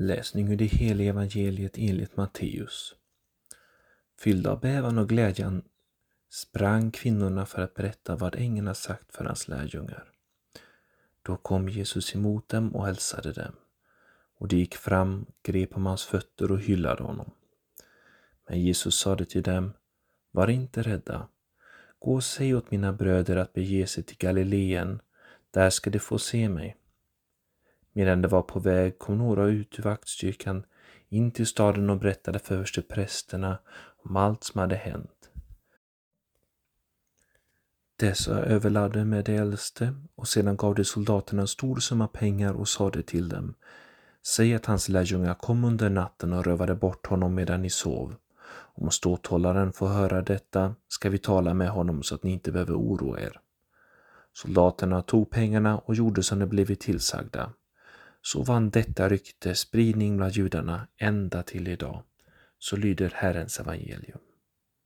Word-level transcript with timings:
Läsning 0.00 0.52
ur 0.52 0.56
det 0.56 0.64
heliga 0.64 1.10
evangeliet 1.10 1.78
enligt 1.78 2.16
Matteus. 2.16 2.94
Fyllda 4.18 4.50
av 4.50 4.60
bävan 4.60 4.98
och 4.98 5.08
glädjen 5.08 5.62
sprang 6.30 6.90
kvinnorna 6.90 7.46
för 7.46 7.62
att 7.62 7.74
berätta 7.74 8.16
vad 8.16 8.36
ängeln 8.36 8.74
sagt 8.74 9.16
för 9.16 9.24
hans 9.24 9.48
lärjungar. 9.48 10.12
Då 11.22 11.36
kom 11.36 11.68
Jesus 11.68 12.14
emot 12.14 12.48
dem 12.48 12.76
och 12.76 12.86
hälsade 12.86 13.32
dem, 13.32 13.52
och 14.36 14.48
de 14.48 14.56
gick 14.56 14.74
fram, 14.76 15.26
grep 15.42 15.76
om 15.76 15.86
hans 15.86 16.04
fötter 16.04 16.52
och 16.52 16.60
hyllade 16.60 17.02
honom. 17.02 17.30
Men 18.48 18.60
Jesus 18.60 18.98
sade 18.98 19.24
till 19.24 19.42
dem, 19.42 19.72
var 20.30 20.50
inte 20.50 20.82
rädda. 20.82 21.28
Gå 21.98 22.14
och 22.14 22.24
säg 22.24 22.54
åt 22.54 22.70
mina 22.70 22.92
bröder 22.92 23.36
att 23.36 23.52
bege 23.52 23.86
sig 23.86 24.02
till 24.04 24.18
Galileen, 24.18 25.00
där 25.50 25.70
ska 25.70 25.90
de 25.90 25.98
få 25.98 26.18
se 26.18 26.48
mig. 26.48 26.76
Medan 27.98 28.22
de 28.22 28.28
var 28.28 28.42
på 28.42 28.60
väg 28.60 28.98
kom 28.98 29.18
några 29.18 29.46
ut 29.46 29.78
ur 29.78 29.82
vaktstyrkan 29.82 30.64
in 31.08 31.30
till 31.30 31.46
staden 31.46 31.90
och 31.90 31.98
berättade 31.98 32.38
för 32.38 32.54
översteprästerna 32.54 33.58
om 34.04 34.16
allt 34.16 34.44
som 34.44 34.60
hade 34.60 34.76
hänt. 34.76 35.30
Dessa 37.96 38.44
överlade 38.44 39.04
med 39.04 39.24
de 39.24 39.36
äldste 39.36 39.94
och 40.14 40.28
sedan 40.28 40.56
gav 40.56 40.74
de 40.74 40.84
soldaterna 40.84 41.42
en 41.42 41.48
stor 41.48 41.76
summa 41.76 42.08
pengar 42.08 42.52
och 42.52 42.68
sade 42.68 43.02
till 43.02 43.28
dem 43.28 43.54
Säg 44.26 44.54
att 44.54 44.66
hans 44.66 44.88
lärjungar 44.88 45.34
kom 45.34 45.64
under 45.64 45.90
natten 45.90 46.32
och 46.32 46.44
rövade 46.44 46.74
bort 46.74 47.06
honom 47.06 47.34
medan 47.34 47.62
ni 47.62 47.70
sov. 47.70 48.14
Om 48.74 48.90
ståthållaren 48.90 49.72
får 49.72 49.88
höra 49.88 50.22
detta 50.22 50.74
ska 50.88 51.10
vi 51.10 51.18
tala 51.18 51.54
med 51.54 51.70
honom 51.70 52.02
så 52.02 52.14
att 52.14 52.22
ni 52.22 52.30
inte 52.30 52.52
behöver 52.52 52.74
oroa 52.74 53.20
er. 53.20 53.40
Soldaterna 54.32 55.02
tog 55.02 55.30
pengarna 55.30 55.78
och 55.78 55.94
gjorde 55.94 56.22
som 56.22 56.38
de 56.38 56.46
blivit 56.46 56.80
tillsagda. 56.80 57.52
Så 58.22 58.42
vann 58.42 58.70
detta 58.70 59.08
rykte 59.08 59.54
spridning 59.54 60.16
bland 60.16 60.32
judarna 60.32 60.88
ända 60.96 61.42
till 61.42 61.68
idag. 61.68 62.02
Så 62.58 62.76
lyder 62.76 63.12
Herrens 63.14 63.60
evangelium. 63.60 64.18